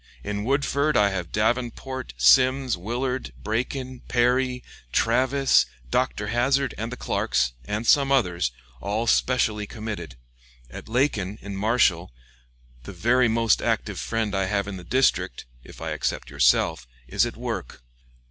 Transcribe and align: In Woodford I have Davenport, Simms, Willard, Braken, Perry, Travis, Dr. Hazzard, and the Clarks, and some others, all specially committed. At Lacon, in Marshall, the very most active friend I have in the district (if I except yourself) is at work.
In 0.23 0.45
Woodford 0.45 0.97
I 0.97 1.11
have 1.11 1.31
Davenport, 1.31 2.15
Simms, 2.17 2.75
Willard, 2.75 3.33
Braken, 3.43 3.99
Perry, 4.07 4.63
Travis, 4.91 5.67
Dr. 5.91 6.29
Hazzard, 6.29 6.73
and 6.75 6.91
the 6.91 6.97
Clarks, 6.97 7.53
and 7.65 7.85
some 7.85 8.11
others, 8.11 8.51
all 8.81 9.05
specially 9.05 9.67
committed. 9.67 10.15
At 10.71 10.89
Lacon, 10.89 11.37
in 11.43 11.55
Marshall, 11.55 12.11
the 12.81 12.93
very 12.93 13.27
most 13.27 13.61
active 13.61 13.99
friend 13.99 14.33
I 14.33 14.45
have 14.45 14.67
in 14.67 14.77
the 14.77 14.83
district 14.83 15.45
(if 15.63 15.79
I 15.79 15.91
except 15.91 16.31
yourself) 16.31 16.87
is 17.07 17.27
at 17.27 17.37
work. 17.37 17.83